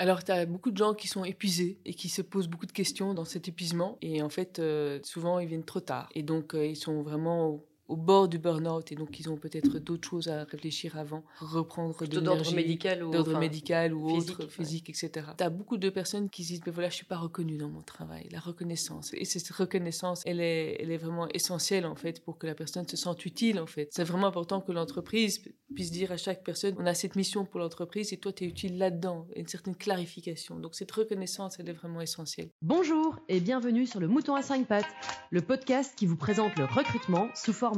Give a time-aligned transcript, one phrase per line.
[0.00, 2.72] Alors, tu as beaucoup de gens qui sont épuisés et qui se posent beaucoup de
[2.72, 3.98] questions dans cet épuisement.
[4.00, 6.08] Et en fait, euh, souvent, ils viennent trop tard.
[6.14, 7.64] Et donc, euh, ils sont vraiment
[7.96, 12.20] bord du burn-out et donc ils ont peut-être d'autres choses à réfléchir avant, reprendre de
[12.20, 15.26] d'ordre médical ou d'ordre médical ou physique, autre, physique, etc.
[15.36, 17.68] Tu as beaucoup de personnes qui se disent mais voilà je suis pas reconnue dans
[17.68, 22.22] mon travail, la reconnaissance et cette reconnaissance elle est elle est vraiment essentielle en fait
[22.22, 23.88] pour que la personne se sente utile en fait.
[23.92, 25.42] C'est vraiment important que l'entreprise
[25.74, 28.46] puisse dire à chaque personne on a cette mission pour l'entreprise et toi tu es
[28.48, 30.58] utile là-dedans, une certaine clarification.
[30.58, 32.50] Donc cette reconnaissance elle est vraiment essentielle.
[32.60, 34.86] Bonjour et bienvenue sur le Mouton à 5 pattes,
[35.30, 37.77] le podcast qui vous présente le recrutement sous forme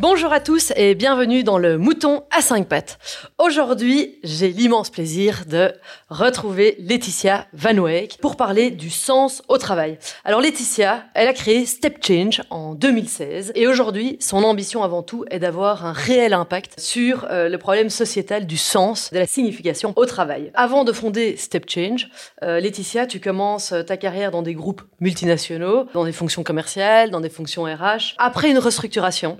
[0.00, 3.00] Bonjour à tous et bienvenue dans le Mouton à 5 pattes.
[3.36, 5.72] Aujourd'hui, j'ai l'immense plaisir de
[6.08, 9.98] retrouver Laetitia Van Weyck pour parler du sens au travail.
[10.24, 15.24] Alors Laetitia, elle a créé Step Change en 2016 et aujourd'hui, son ambition avant tout
[15.32, 19.94] est d'avoir un réel impact sur euh, le problème sociétal du sens, de la signification
[19.96, 20.52] au travail.
[20.54, 22.08] Avant de fonder Step Change,
[22.44, 27.20] euh, Laetitia, tu commences ta carrière dans des groupes multinationaux, dans des fonctions commerciales, dans
[27.20, 28.14] des fonctions RH.
[28.18, 29.38] Après une restructuration,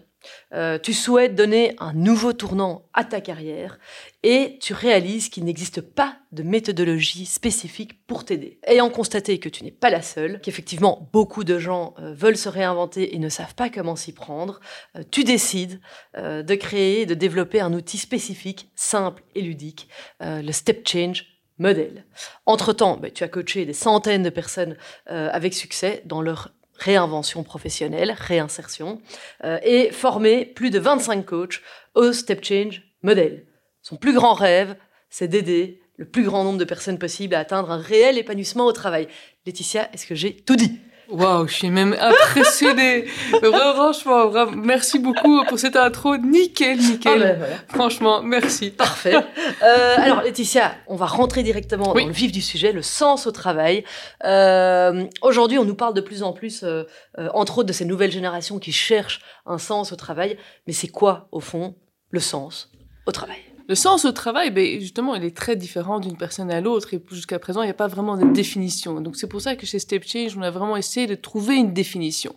[0.52, 3.78] euh, tu souhaites donner un nouveau tournant à ta carrière
[4.22, 8.58] et tu réalises qu'il n'existe pas de méthodologie spécifique pour t'aider.
[8.64, 12.48] Ayant constaté que tu n'es pas la seule, qu'effectivement beaucoup de gens euh, veulent se
[12.48, 14.60] réinventer et ne savent pas comment s'y prendre,
[14.96, 15.80] euh, tu décides
[16.16, 19.88] de créer, de développer un outil spécifique, simple et ludique,
[20.20, 21.26] le Step Change
[21.58, 22.06] Model.
[22.46, 28.14] Entre-temps, bah, tu as coaché des centaines de personnes avec succès dans leur réinvention professionnelle,
[28.16, 29.00] réinsertion,
[29.44, 31.60] euh, et former plus de 25 coachs
[31.94, 33.46] au Step Change Model.
[33.82, 34.76] Son plus grand rêve,
[35.10, 38.72] c'est d'aider le plus grand nombre de personnes possible à atteindre un réel épanouissement au
[38.72, 39.08] travail.
[39.46, 40.80] Laetitia, est-ce que j'ai tout dit?
[41.10, 43.06] Waouh, je suis même impressionnée.
[43.42, 46.18] Franchement, merci beaucoup pour cette intro.
[46.18, 47.22] Nickel, nickel.
[47.22, 48.70] Ah ben, Franchement, merci.
[48.70, 49.14] Parfait.
[49.62, 53.32] Euh, alors, Laetitia, on va rentrer directement dans le vif du sujet, le sens au
[53.32, 53.84] travail.
[54.24, 56.84] Euh, Aujourd'hui, on nous parle de plus en plus, euh,
[57.18, 60.36] euh, entre autres, de ces nouvelles générations qui cherchent un sens au travail.
[60.66, 61.74] Mais c'est quoi, au fond,
[62.10, 62.70] le sens
[63.06, 63.38] au travail?
[63.68, 67.02] Le sens au travail, ben, justement, il est très différent d'une personne à l'autre et
[67.10, 69.00] jusqu'à présent, il n'y a pas vraiment de définition.
[69.02, 71.74] Donc c'est pour ça que chez Step Change, on a vraiment essayé de trouver une
[71.74, 72.34] définition.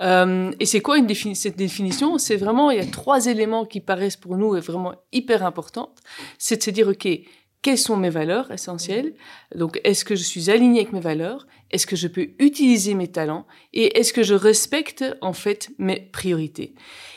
[0.00, 2.18] Euh, et c'est quoi une défini cette définition?
[2.18, 5.92] C'est vraiment, il y a trois éléments qui paraissent pour nous vraiment hyper importants.
[6.38, 7.08] C'est de se dire, OK,
[7.62, 9.14] quelles sont mes valeurs essentielles?
[9.54, 11.46] Donc, est-ce que je suis aligné avec mes valeurs?
[11.70, 13.46] Est-ce que je peux utiliser mes talents?
[13.72, 16.74] Et est-ce que je respecte en fait mes priorités?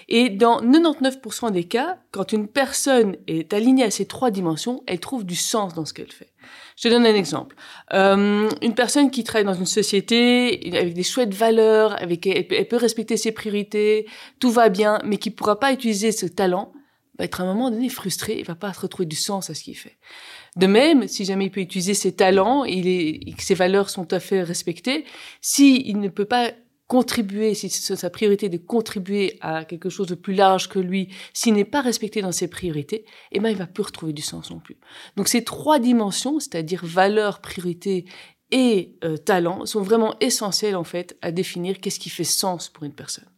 [0.08, 5.00] Et dans 99% des cas, quand une personne est alignée à ces trois dimensions, elle
[5.00, 6.34] trouve du sens dans ce qu'elle fait.
[6.78, 7.56] Je te donne un exemple.
[7.94, 12.78] Euh, une personne qui travaille dans une société avec des chouettes valeurs, avec elle, peut
[12.78, 14.08] respecter ses priorités,
[14.40, 16.74] tout va bien, mais qui pourra pas utiliser ce talent,
[17.18, 19.64] va être à un moment donné frustré, il va pas retrouver du sens à ce
[19.64, 19.98] qu'il fait.
[20.56, 24.16] De même, si jamais il peut utiliser ses talents, il est, ses valeurs sont tout
[24.16, 25.06] à fait respectées,
[25.42, 26.52] s'il il ne peut pas
[26.88, 31.10] contribuer, si c'est sa priorité de contribuer à quelque chose de plus large que lui,
[31.34, 34.52] s'il n'est pas respecté dans ses priorités, eh ben, il va plus retrouver du sens
[34.52, 34.78] non plus.
[35.16, 38.06] Donc ces trois dimensions, c'est-à-dire valeur, priorité
[38.52, 42.84] et euh, talent, sont vraiment essentielles en fait à définir qu'est-ce qui fait sens pour
[42.84, 43.33] une personne.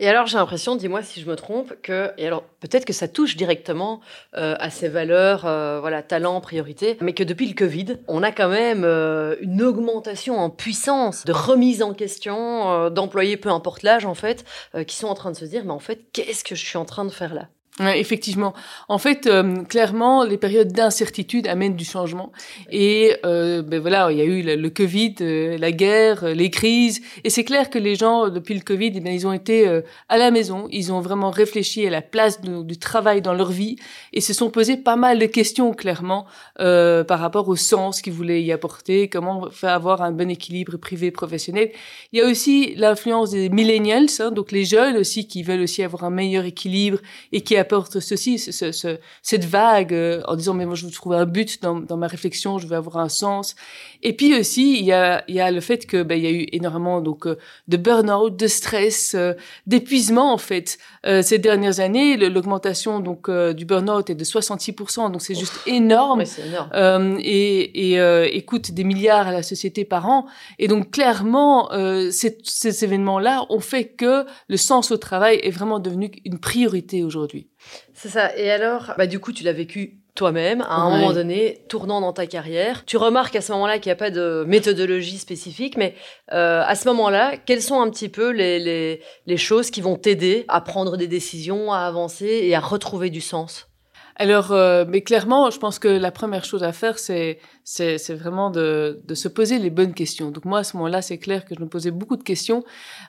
[0.00, 3.06] Et alors j'ai l'impression, dis-moi si je me trompe, que et alors peut-être que ça
[3.06, 4.00] touche directement
[4.36, 8.32] euh, à ces valeurs, euh, voilà, talent, priorité, mais que depuis le Covid, on a
[8.32, 14.04] quand même euh, une augmentation en puissance de remise en question d'employés, peu importe l'âge
[14.04, 14.44] en fait,
[14.86, 16.84] qui sont en train de se dire, mais en fait, qu'est-ce que je suis en
[16.84, 17.48] train de faire là?
[17.80, 18.54] Effectivement.
[18.88, 22.30] En fait, euh, clairement, les périodes d'incertitude amènent du changement.
[22.70, 26.50] Et euh, ben voilà, il y a eu le, Covid, euh, la guerre, euh, les
[26.50, 27.02] crises.
[27.24, 29.68] Et c'est clair que les gens, depuis le Covid, eh bien, ils ont été
[30.08, 30.68] à la maison.
[30.70, 33.74] Ils ont vraiment réfléchi à la place du travail dans leur vie
[34.12, 36.26] et se sont posés pas mal de questions, clairement,
[36.56, 41.70] par rapport au sens qu'ils voulaient y apporter, comment faire avoir un bon équilibre privé-professionnel.
[42.12, 45.82] Il y a aussi l'influence des millennials, hein, donc les jeunes aussi qui veulent aussi
[45.82, 46.98] avoir un meilleur équilibre
[47.32, 50.92] et qui apporte ceci, ce, ce, cette vague euh, en disant mais moi je veux
[50.92, 53.56] trouver un but dans, dans, ma réflexion, je veux avoir un sens.
[54.02, 56.26] Et puis aussi il y a, il y a le fait que ben, il y
[56.26, 57.36] a eu énormément donc euh,
[57.68, 59.32] de burn-out, de stress, euh,
[59.66, 60.78] d'épuisement en fait
[61.22, 62.16] ces dernières années.
[62.16, 66.22] L'augmentation donc du burn-out est de 66%, donc c'est juste énorme.
[66.48, 67.18] énorme.
[67.20, 70.26] et et écoute des milliards à la société par an.
[70.58, 71.68] Et donc clairement
[72.10, 77.02] ces, ces événements-là ont fait que le sens au travail est vraiment devenu une priorité
[77.02, 77.48] aujourd'hui.
[77.94, 78.36] C'est ça.
[78.36, 82.12] Et alors, bah, du coup, tu l'as vécu toi-même, à un moment donné, tournant dans
[82.12, 82.84] ta carrière.
[82.84, 85.94] Tu remarques à ce moment-là qu'il n'y a pas de méthodologie spécifique, mais
[86.32, 89.96] euh, à ce moment-là, quelles sont un petit peu les, les, les choses qui vont
[89.96, 93.68] t'aider à prendre des décisions, à avancer et à retrouver du sens?
[94.16, 98.50] Alors, euh, mais clairement, je pense que la première chose à faire, c'est c'est vraiment
[98.50, 100.30] de, de se poser les bonnes questions.
[100.30, 102.62] Donc moi, à ce moment-là, c'est clair que je me posais beaucoup de questions,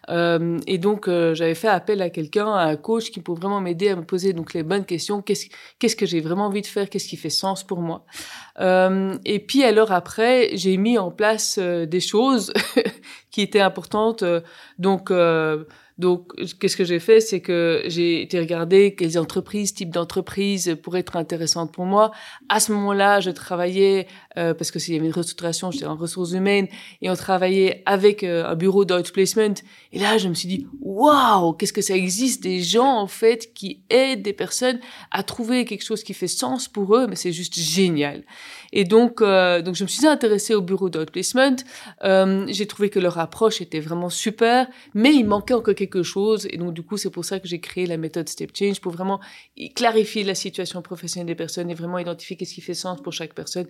[0.10, 3.62] euh, et donc euh, j'avais fait appel à quelqu'un, à un coach, qui pouvait vraiment
[3.62, 5.22] m'aider à me poser donc les bonnes questions.
[5.22, 5.48] Qu'est-ce
[5.78, 6.90] qu'est-ce que j'ai vraiment envie de faire?
[6.90, 8.06] Qu'est-ce qui fait sens pour moi?
[8.60, 12.52] Euh, Et puis alors après, j'ai mis en place euh, des choses
[13.32, 14.24] qui étaient importantes.
[14.80, 15.12] donc
[15.98, 21.00] donc, qu'est-ce que j'ai fait, c'est que j'ai été regarder quelles entreprises, types d'entreprises pourraient
[21.00, 22.12] être intéressantes pour moi.
[22.50, 24.08] À ce moment-là, je travaillais
[24.38, 26.68] euh, parce que s'il y avait une restructuration, j'étais en ressources humaines
[27.02, 29.54] et on travaillait avec euh, un bureau d'outplacement.
[29.92, 33.54] Et là, je me suis dit, waouh, qu'est-ce que ça existe des gens en fait
[33.54, 34.80] qui aident des personnes
[35.12, 38.24] à trouver quelque chose qui fait sens pour eux, mais c'est juste génial.
[38.76, 41.56] Et donc, euh, donc je me suis intéressée au bureau d'outplacement.
[42.04, 46.46] Euh, j'ai trouvé que leur approche était vraiment super, mais il manquait encore quelque chose.
[46.52, 48.92] Et donc, du coup, c'est pour ça que j'ai créé la méthode Step Change pour
[48.92, 49.20] vraiment
[49.76, 53.34] clarifier la situation professionnelle des personnes et vraiment identifier qu'est-ce qui fait sens pour chaque
[53.34, 53.68] personne.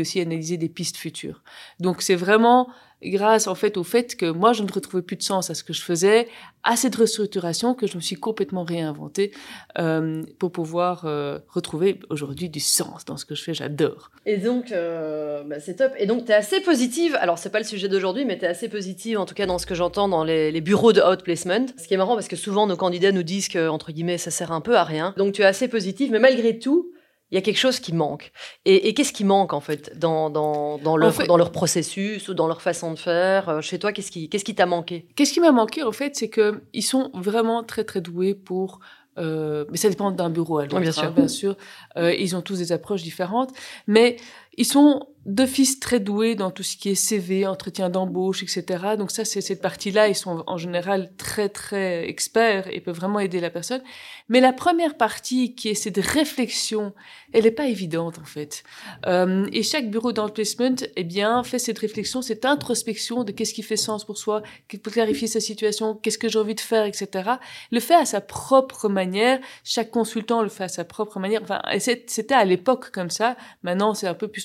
[0.00, 1.42] Aussi analyser des pistes futures.
[1.80, 2.68] Donc c'est vraiment
[3.02, 5.62] grâce en fait au fait que moi je ne retrouvais plus de sens à ce
[5.62, 6.28] que je faisais,
[6.64, 9.30] à cette restructuration que je me suis complètement réinventée
[9.78, 13.54] euh, pour pouvoir euh, retrouver aujourd'hui du sens dans ce que je fais.
[13.54, 14.10] J'adore.
[14.26, 15.92] Et donc euh, bah, c'est top.
[15.98, 17.16] Et donc tu es assez positive.
[17.20, 19.58] Alors c'est pas le sujet d'aujourd'hui, mais tu es assez positive en tout cas dans
[19.58, 21.66] ce que j'entends dans les, les, bureaux de outplacement.
[21.76, 24.30] Ce qui est marrant parce que souvent nos candidats nous disent que entre guillemets ça
[24.30, 25.14] sert un peu à rien.
[25.16, 26.87] Donc tu es assez positive, mais malgré tout
[27.30, 28.32] il y a quelque chose qui manque.
[28.64, 32.34] Et, et qu'est-ce qui manque en fait dans, dans, dans, leur, dans leur processus ou
[32.34, 35.06] dans leur façon de faire euh, Chez toi, qu'est-ce qui qu'est-ce qui t'a manqué?
[35.16, 38.80] Qu'est-ce qui m'a manqué en fait, c'est que ils sont vraiment très très doués pour
[39.18, 41.04] euh, mais ça dépend d'un bureau à l'autre, bien sûr.
[41.04, 41.56] Hein, bien sûr.
[41.96, 43.50] Euh, ils ont tous des approches différentes,
[43.86, 44.16] mais
[44.58, 48.96] ils sont d'office très doués dans tout ce qui est CV, entretien d'embauche, etc.
[48.96, 53.20] Donc ça, c'est cette partie-là, ils sont en général très très experts et peuvent vraiment
[53.20, 53.82] aider la personne.
[54.30, 56.94] Mais la première partie, qui est cette réflexion,
[57.34, 58.62] elle n'est pas évidente en fait.
[59.06, 63.62] Euh, et chaque bureau d'emplacement, eh bien, fait cette réflexion, cette introspection de qu'est-ce qui
[63.62, 64.42] fait sens pour soi,
[64.82, 67.32] pour clarifier sa situation, qu'est-ce que j'ai envie de faire, etc.
[67.70, 69.40] Le fait à sa propre manière.
[69.62, 71.42] Chaque consultant le fait à sa propre manière.
[71.42, 73.36] Enfin, c'était à l'époque comme ça.
[73.62, 74.40] Maintenant, c'est un peu plus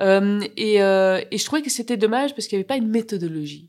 [0.00, 2.88] Euh, et, euh, et je trouvais que c'était dommage parce qu'il n'y avait pas une
[2.88, 3.68] méthodologie.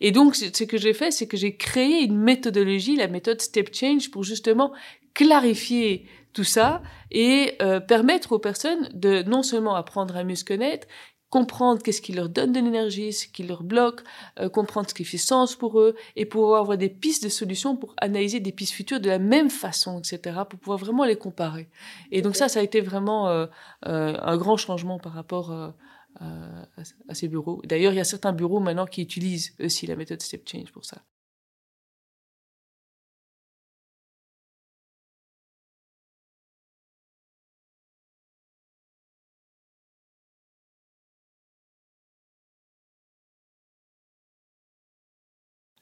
[0.00, 3.74] Et donc, ce que j'ai fait, c'est que j'ai créé une méthodologie, la méthode Step
[3.74, 4.72] Change, pour justement
[5.14, 10.44] clarifier tout ça et euh, permettre aux personnes de non seulement apprendre à mieux se
[10.44, 10.86] connaître,
[11.30, 14.02] comprendre qu'est-ce qui leur donne de l'énergie, ce qui leur bloque,
[14.38, 17.76] euh, comprendre ce qui fait sens pour eux, et pouvoir avoir des pistes de solutions
[17.76, 21.68] pour analyser des pistes futures de la même façon, etc., pour pouvoir vraiment les comparer.
[22.10, 23.46] Et donc ça, ça a été vraiment euh,
[23.86, 25.74] euh, un grand changement par rapport à,
[26.20, 27.60] à, ces bureaux.
[27.64, 30.84] D'ailleurs, il y a certains bureaux maintenant qui utilisent aussi la méthode Step Change pour
[30.84, 31.02] ça.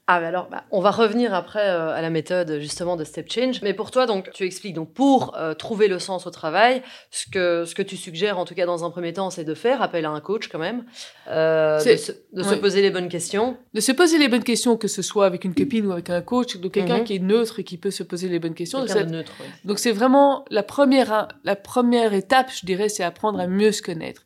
[0.08, 3.28] Ah, mais alors, bah, on va revenir après euh, à la méthode justement de step
[3.28, 3.60] change.
[3.62, 7.28] Mais pour toi, donc, tu expliques donc pour euh, trouver le sens au travail, ce
[7.28, 9.82] que ce que tu suggères en tout cas dans un premier temps, c'est de faire
[9.82, 10.84] appel à un coach quand même,
[11.28, 14.76] euh, de, se, de se, poser les bonnes questions, de se poser les bonnes questions,
[14.76, 17.04] que ce soit avec une copine ou avec un coach, donc quelqu'un mm -hmm.
[17.04, 18.78] qui est neutre et qui peut se poser les bonnes questions.
[18.78, 19.10] Donc, cette...
[19.10, 19.32] neutre,
[19.64, 23.82] donc c'est vraiment la première la première étape, je dirais, c'est apprendre à mieux se
[23.82, 24.22] connaître.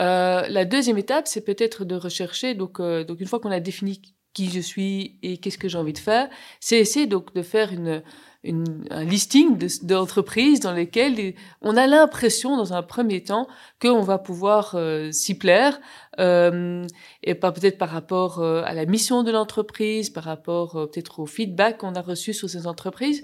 [0.00, 4.00] Euh, la deuxième étape, c'est peut-être de rechercher donc donc une fois qu'on a défini
[4.32, 6.28] qui je suis et qu'est-ce que j'ai envie de faire,
[6.60, 8.02] c'est essayer donc de faire une,
[8.44, 13.48] une un listing d'entreprises dans lesquelles on a l'impression dans un premier temps
[13.80, 15.80] qu'on va pouvoir euh, s'y plaire
[16.18, 16.86] euh,
[17.22, 21.20] et pas peut-être par rapport euh, à la mission de l'entreprise, par rapport euh, peut-être
[21.20, 23.22] au feedback qu'on a reçu sur ces entreprises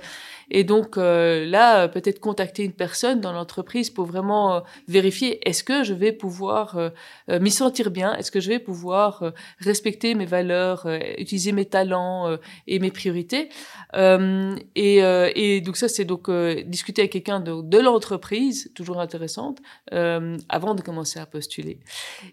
[0.50, 5.94] Et donc là, peut-être contacter une personne dans l'entreprise pour vraiment vérifier est-ce que je
[5.94, 6.92] vais pouvoir
[7.28, 10.86] m'y sentir bien, est-ce que je vais pouvoir respecter mes valeurs,
[11.18, 12.36] utiliser mes talents
[12.66, 13.48] et mes priorités?
[13.94, 16.30] Et, et, donc ça, c'est donc
[16.66, 19.58] discuter avec quelqu'un de, de l'entreprise, toujours intéressante,
[19.90, 21.80] avant de commencer à postuler.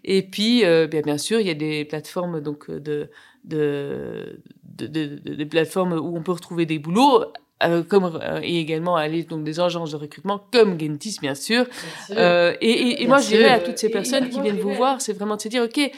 [0.04, 3.10] Et puis, bien, bien sûr, il y a des plateformes donc de
[3.44, 7.24] de, de, de, des plateformes où on peut retrouver des boulots.
[7.64, 11.66] Euh, comme euh, et également aller donc des agences de recrutement comme Gentis bien sûr,
[12.10, 15.12] Euh, et, et, moi je dirais à toutes ces personnes qui viennent vous voir c'est
[15.12, 15.90] vraiment de se dire ok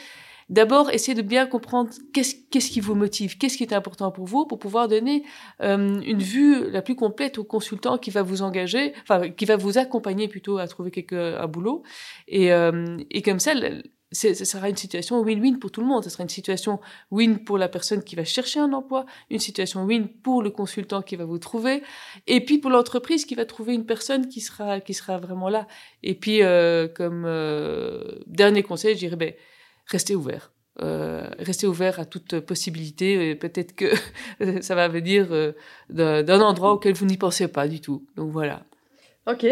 [0.49, 4.25] d'abord essayez de bien comprendre qu'est-ce qu'est-ce qui vous motive qu'est-ce qui est important pour
[4.25, 5.23] vous pour pouvoir donner
[5.59, 9.77] une vue la plus complète au consultant qui va vous engager enfin qui va vous
[9.77, 11.83] accompagner plutôt à trouver quelque un boulot.
[12.27, 12.49] Et
[13.15, 13.53] et comme ça
[14.11, 16.03] ce sera une situation win-win pour tout le monde.
[16.03, 16.79] Ce sera une situation
[17.11, 21.01] win pour la personne qui va chercher un emploi, une situation win pour le consultant
[21.01, 21.83] qui va vous trouver,
[22.25, 25.67] et puis pour l'entreprise qui va trouver une personne qui sera vraiment là.
[26.03, 29.33] Et puis euh, comme euh, dernier conseil, je dirais ben
[29.87, 30.53] restez ouvert.
[30.81, 33.35] Euh, restez ouvert à toute possibilité.
[33.35, 33.91] Peut-être que
[34.61, 35.27] ça va venir
[35.89, 38.05] d'un endroit auquel vous n'y pensez pas du tout.
[38.15, 38.63] Donc voilà.
[39.25, 39.45] Ok,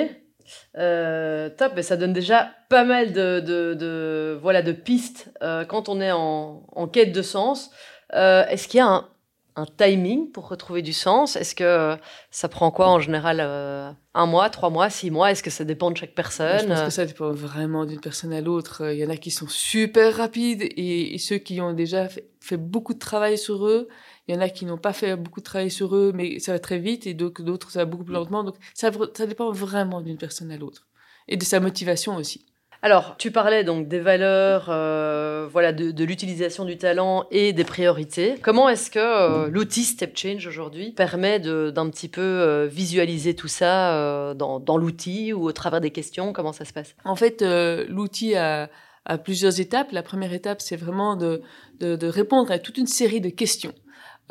[0.77, 5.65] euh, top, mais ça donne déjà pas mal de, de, de voilà, de pistes euh,
[5.65, 7.71] quand on est en, en quête de sens.
[8.13, 9.07] Euh, Est-ce qu'il y a un,
[9.55, 11.35] un, timing pour retrouver du sens?
[11.35, 11.97] Est-ce que
[12.29, 15.31] ça prend quoi en général Un mois, trois mois, six mois?
[15.31, 16.59] Est-ce que ça dépend de chaque personne?
[16.61, 18.91] Je pense que ça dépend vraiment d'une personne à l'autre.
[18.91, 22.29] Il y en a qui sont super rapides et, et ceux qui ont déjà fait,
[22.39, 23.87] fait beaucoup de travail sur eux.
[24.27, 26.51] Il y en a qui n'ont pas fait beaucoup de travail sur eux, mais ça
[26.51, 28.43] va très vite, et d'autres, ça va beaucoup plus lentement.
[28.43, 30.87] Donc, ça, ça dépend vraiment d'une personne à l'autre.
[31.27, 32.45] Et de sa motivation aussi.
[32.81, 37.63] Alors, tu parlais donc des valeurs, euh, voilà, de, de l'utilisation du talent et des
[37.63, 38.35] priorités.
[38.43, 43.47] Comment est-ce que euh, l'outil Step Change aujourd'hui permet d'un petit peu euh, visualiser tout
[43.47, 46.31] ça euh, dans, dans l'outil ou au travers des questions?
[46.31, 46.95] Comment ça se passe?
[47.05, 47.43] En fait,
[47.89, 48.69] l'outil a,
[49.05, 49.91] a, plusieurs étapes.
[49.91, 51.41] La première étape, c'est vraiment de,
[51.79, 53.73] de, de répondre à toute une série de questions.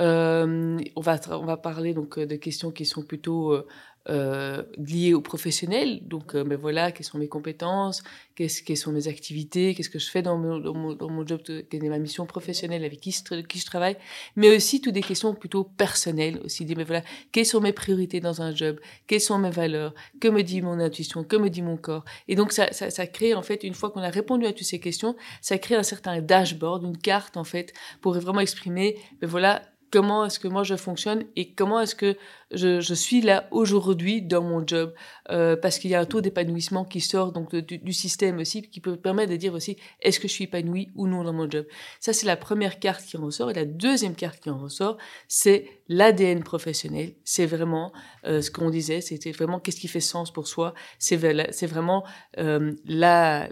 [0.01, 3.67] Euh, on va on va parler donc de questions qui sont plutôt euh,
[4.09, 6.01] euh liées aux professionnels.
[6.07, 8.03] Donc, euh, ben voilà, quelles sont mes compétences,
[8.35, 11.61] qu'est-ce quelles sont mes activités, qu'est-ce que je fais dans mon, dans mon, job, de,
[11.61, 13.97] quelle est ma mission professionnelle, avec qui, je travaille,
[14.37, 16.65] mais aussi toutes des questions plutôt personnelles aussi.
[16.65, 20.29] Dire, ben voilà, quelles sont mes priorités dans un job, quelles sont mes valeurs, que
[20.29, 22.05] me dit mon intuition, que me dit mon corps.
[22.27, 24.67] Et donc, ça, ça, ça crée en fait, une fois qu'on a répondu à toutes
[24.67, 29.29] ces questions, ça crée un certain dashboard, une carte en fait, pour vraiment exprimer, ben
[29.29, 29.63] voilà,
[29.95, 32.17] comment est-ce que moi je fonctionne et comment est-ce que
[32.51, 34.93] je, suis là aujourd'hui dans mon job.
[35.31, 38.63] Euh, parce qu'il y a un taux d'épanouissement qui sort donc du, du, système aussi
[38.63, 41.49] qui peut permettre de dire aussi est-ce que je suis épanoui ou non dans mon
[41.49, 41.65] job?
[42.01, 43.53] Ça c'est la première carte qui en ressort.
[43.53, 44.99] Et la deuxième carte qui en ressort
[45.29, 47.15] c'est l'ADN professionnel.
[47.23, 47.93] C'est vraiment
[48.27, 50.75] euh, ce qu'on disait c'était vraiment qu'est-ce qui fait sens pour soi.
[50.99, 52.05] C'est vraiment
[52.39, 53.47] euh, les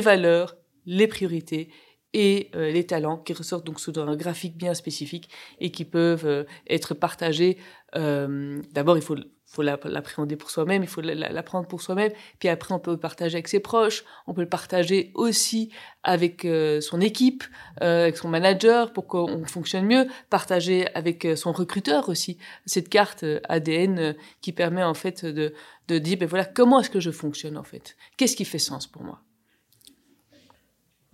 [0.00, 1.68] valeurs les priorités
[2.14, 5.28] et euh, les talents qui ressortent donc sous un graphique bien spécifique
[5.60, 7.58] et qui peuvent euh, être partagés.
[7.96, 12.74] Euh, D'abord, il faut, faut l'appréhender pour soi-même, il faut l'apprendre pour soi-même, puis après
[12.74, 15.70] on peut le partager avec ses proches, on peut le partager aussi
[16.02, 16.46] avec
[16.82, 17.44] son équipe,
[17.80, 22.36] avec son manager pour qu'on fonctionne mieux, partager avec son recruteur aussi
[22.66, 25.54] cette carte ADN qui permet en fait de,
[25.88, 28.86] de dire ben voilà comment est-ce que je fonctionne en fait, qu'est-ce qui fait sens
[28.86, 29.22] pour moi?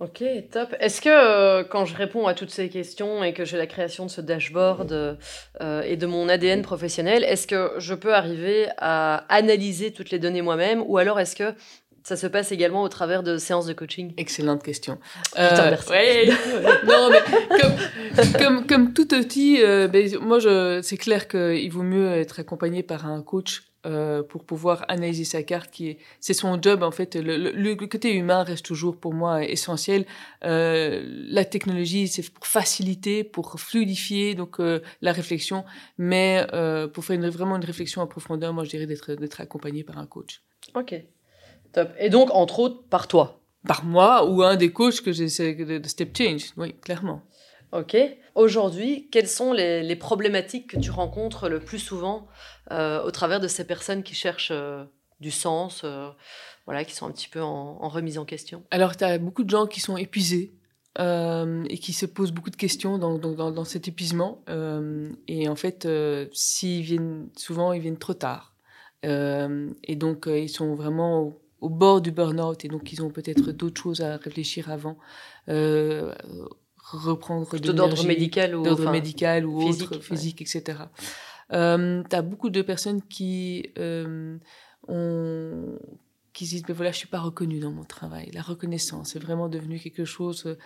[0.01, 0.75] Ok, top.
[0.81, 4.05] Est-ce que euh, quand je réponds à toutes ces questions et que j'ai la création
[4.05, 9.25] de ce dashboard euh, et de mon ADN professionnel, est-ce que je peux arriver à
[9.29, 11.55] analyser toutes les données moi-même ou alors est-ce que
[12.05, 14.13] ça se passe également au travers de séances de coaching?
[14.17, 14.99] Excellente question.
[15.29, 15.89] Putain, euh, merci.
[15.89, 16.29] Ouais,
[16.85, 20.37] non, mais comme, comme, comme tout outil, euh, ben, moi,
[20.83, 25.43] c'est clair qu'il vaut mieux être accompagné par un coach euh, pour pouvoir analyser sa
[25.43, 27.15] carte qui est c'est son job en fait.
[27.15, 30.05] Le, le, le, côté humain reste toujours pour moi essentiel.
[30.43, 35.65] Euh, la technologie c'est pour faciliter pour fluidifier donc euh, la réflexion.
[35.97, 36.45] Mais
[36.93, 39.97] pour faire une, vraiment une réflexion en profondeur moi je dirais d'être d'être accompagné par
[39.97, 40.41] un coach.
[40.73, 40.95] Ok.
[41.71, 41.89] Top.
[41.99, 43.41] Et donc entre autres par toi.
[43.67, 46.53] Par moi ou un des coachs que j'essaie de Step Change.
[46.57, 47.21] Oui clairement
[48.35, 52.27] Aujourd'hui, quelles sont les, problématiques que tu rencontres le plus souvent
[52.71, 54.83] euh, au travers de ces personnes qui cherchent euh,
[55.19, 56.09] du sens, euh,
[56.65, 58.63] voilà, qui sont un petit peu en, remise en question?
[58.71, 60.53] Alors, tu as beaucoup de gens qui sont épuisés
[60.97, 64.43] et qui se posent beaucoup de questions dans, cet épuisement.
[65.27, 65.85] Et en fait,
[66.31, 68.55] s'ils viennent, souvent, ils viennent trop tard.
[69.03, 73.81] et donc, ils sont vraiment au bord du burn-out et donc ils ont peut-être d'autres
[73.81, 74.97] choses à réfléchir avant
[76.91, 80.59] reprendre d'ordre médical ou d'ordre médical ou physique, autre physique ouais.
[80.59, 80.79] etc
[81.51, 84.37] Euh, tu as beaucoup de personnes qui euh,
[84.87, 85.77] ont
[86.35, 88.29] qui disent mais voilà je suis pas reconnue dans mon travail.
[88.33, 90.57] La reconnaissance est vraiment devenu quelque chose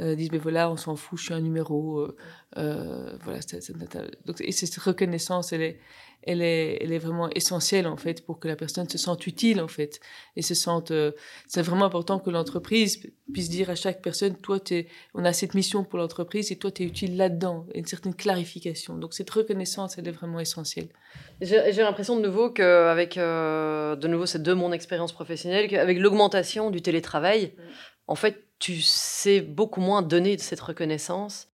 [0.00, 2.16] euh, disent mais voilà on s'en fout je suis un numéro euh,
[2.56, 3.76] euh, voilà c'est, c'est,
[4.24, 5.80] donc et cette reconnaissance elle est
[6.22, 9.60] elle est, elle est vraiment essentielle en fait pour que la personne se sente utile
[9.60, 10.00] en fait
[10.36, 10.90] et se sente.
[10.90, 11.12] Euh,
[11.46, 13.00] c'est vraiment important que l'entreprise
[13.32, 16.70] puisse dire à chaque personne, toi, es, on a cette mission pour l'entreprise et toi,
[16.70, 17.66] tu es utile là-dedans.
[17.74, 18.96] Une certaine clarification.
[18.96, 20.88] Donc cette reconnaissance, elle est vraiment essentielle.
[21.40, 26.70] J'ai, l'impression de nouveau qu'avec, euh, de nouveau, c'est de mon expérience professionnelle, qu'avec l'augmentation
[26.70, 27.62] du télétravail, mmh.
[28.08, 31.47] en fait, tu sais beaucoup moins donner de cette reconnaissance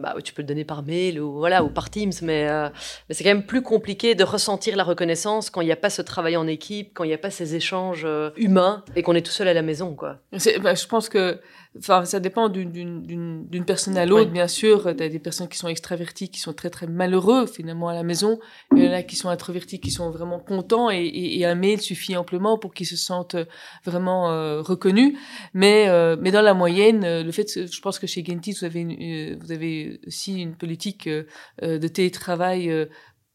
[0.00, 2.68] bah, tu peux le donner par mail ou, voilà, ou par Teams, mais, euh,
[3.08, 5.90] mais c'est quand même plus compliqué de ressentir la reconnaissance quand il n'y a pas
[5.90, 9.14] ce travail en équipe, quand il n'y a pas ces échanges euh, humains et qu'on
[9.14, 9.94] est tout seul à la maison.
[9.94, 10.18] Quoi.
[10.62, 11.40] Bah, je pense que
[11.78, 14.94] Enfin, ça dépend d'une personne à l'autre, bien sûr.
[14.96, 18.02] Tu as des personnes qui sont extraverties, qui sont très, très malheureux, finalement, à la
[18.02, 18.40] maison.
[18.74, 21.80] Il y en a qui sont introvertis, qui sont vraiment contents, et, et, un mail
[21.80, 23.36] suffit amplement pour qu'ils se sentent
[23.84, 25.16] vraiment euh, reconnus.
[25.54, 28.64] Mais, euh, mais dans la moyenne, euh, le fait, je pense que chez Gentis, vous
[28.64, 32.88] avez, une, vous avez aussi une politique de télétravail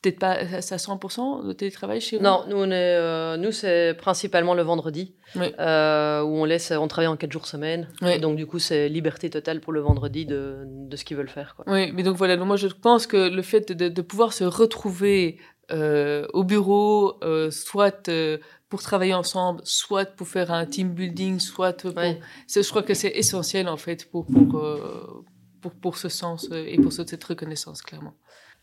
[0.05, 2.24] peut-être pas à 100% de télétravail chez vous?
[2.24, 6.88] Non, nous, on est, euh, nous c'est principalement le vendredi, euh, où on, laisse, on
[6.88, 7.88] travaille en 4 jours semaine.
[8.21, 11.55] Donc, du coup, c'est liberté totale pour le vendredi de, de ce qu'ils veulent faire.
[11.55, 11.65] Quoi.
[11.67, 14.43] Oui, mais donc voilà, donc moi je pense que le fait de, de pouvoir se
[14.43, 15.39] retrouver
[15.71, 18.38] euh, au bureau, euh, soit euh,
[18.69, 21.91] pour travailler ensemble, soit pour faire un team building, soit pour...
[21.91, 25.24] Je crois que c'est essentiel en fait pour, pour, euh,
[25.62, 28.13] pour, pour ce sens et pour cette reconnaissance, clairement.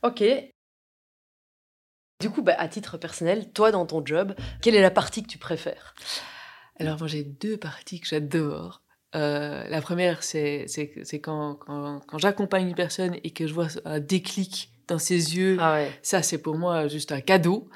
[0.04, 0.22] Ok,
[2.22, 5.28] du coup, bah, à titre personnel, toi dans ton job, quelle est la partie que
[5.28, 5.94] tu préfères?
[6.80, 8.80] Alors moi j'ai deux parties que j'adore.
[9.14, 10.66] Euh, la première, c'est
[11.22, 15.58] quand, quand, quand j'accompagne une personne et que je vois un déclic dans ses yeux.
[15.60, 15.90] Ah ouais.
[16.02, 17.68] Ça, c'est pour moi juste un cadeau.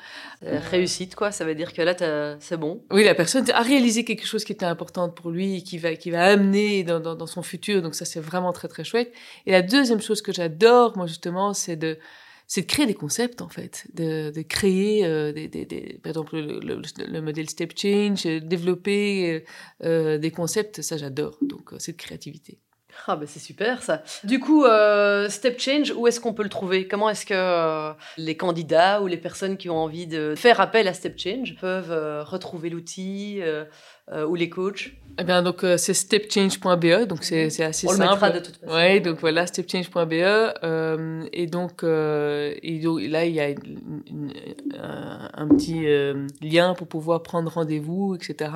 [0.43, 1.31] Euh, réussite, quoi.
[1.33, 1.95] Ça veut dire que là,
[2.41, 2.83] c'est bon.
[2.91, 5.95] Oui, la personne a réalisé quelque chose qui était important pour lui et qui va,
[5.95, 7.83] qui va amener dans, dans, dans son futur.
[7.83, 9.13] Donc ça, c'est vraiment très, très chouette.
[9.45, 11.99] Et la deuxième chose que j'adore, moi, justement, c'est de
[12.47, 16.11] c'est de créer des concepts en fait, de, de créer euh, des, des, des, par
[16.11, 19.45] exemple le, le, le, modèle step change, euh, développer
[19.83, 21.39] euh, des concepts, ça j'adore.
[21.43, 22.61] Donc euh, cette créativité.
[23.07, 24.03] Ah bah c'est super ça.
[24.25, 26.89] Du coup, euh, Step Change, où est-ce qu'on peut le trouver?
[26.89, 30.89] Comment est-ce que euh, les candidats ou les personnes qui ont envie de faire appel
[30.89, 33.41] à Step Change peuvent euh, retrouver l'outil
[34.29, 34.93] ou les coachs?
[35.19, 38.03] Eh bien, donc, c'est stepchange.be, donc c'est, c'est assez On simple.
[38.03, 38.75] le mettra de toute façon.
[38.77, 40.13] Oui, donc voilà, stepchange.be.
[41.33, 44.33] et donc, et donc, là, il y a une, une,
[44.79, 45.87] un, un, petit
[46.41, 48.51] lien pour pouvoir prendre rendez-vous, etc.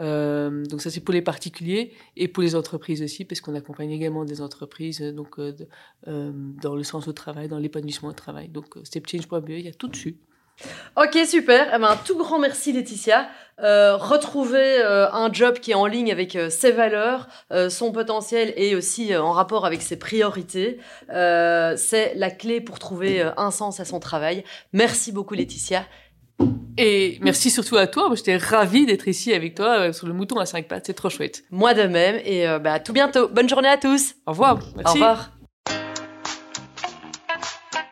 [0.00, 3.90] Euh, donc ça c'est pour les particuliers et pour les entreprises aussi parce qu'on accompagne
[3.90, 5.68] également des entreprises donc euh, de,
[6.08, 8.48] euh, dans le sens au travail, dans l'épanouissement au travail.
[8.48, 10.16] Donc stepchange.be, il y a tout dessus.
[10.96, 11.72] Ok, super.
[11.74, 13.28] Eh ben, un tout grand merci, Laetitia.
[13.58, 17.26] Retrouver un job qui est en ligne avec ses valeurs,
[17.70, 20.78] son potentiel et aussi en rapport avec ses priorités,
[21.08, 24.44] c'est la clé pour trouver un sens à son travail.
[24.72, 25.86] Merci beaucoup, Laetitia.
[26.78, 28.10] Et merci surtout à toi.
[28.14, 30.86] J'étais ravie d'être ici avec toi euh, sur le mouton à cinq pattes.
[30.86, 31.44] C'est trop chouette.
[31.50, 32.20] Moi de même.
[32.24, 33.28] Et euh, bah, à tout bientôt.
[33.28, 34.14] Bonne journée à tous.
[34.26, 34.58] Au revoir.
[34.76, 34.98] Merci.
[34.98, 35.41] Au revoir.